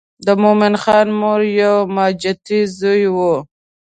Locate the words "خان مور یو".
0.83-1.77